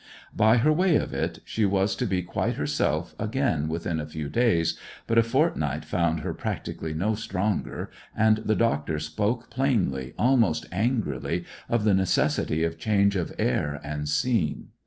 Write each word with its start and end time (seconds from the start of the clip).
By 0.35 0.57
her 0.57 0.73
way 0.73 0.95
of 0.95 1.13
it, 1.13 1.41
she 1.45 1.63
was 1.63 1.95
to 1.97 2.07
be 2.07 2.23
quite 2.23 2.55
herself 2.55 3.13
again 3.19 3.67
within 3.67 3.99
a 3.99 4.05
few 4.07 4.29
days, 4.29 4.75
but 5.05 5.19
a 5.19 5.21
fortnight 5.21 5.85
found 5.85 6.21
her 6.21 6.33
practically 6.33 6.91
no 6.95 7.13
stronger; 7.13 7.91
and 8.17 8.37
the 8.37 8.55
doctor 8.55 8.97
spoke 8.97 9.51
plainly, 9.51 10.15
almost 10.17 10.65
angrily, 10.71 11.45
of 11.69 11.83
the 11.83 11.93
necessity 11.93 12.63
of 12.63 12.79
change 12.79 13.15
of 13.15 13.31
air 13.37 13.79
and 13.83 14.09
scene. 14.09 14.69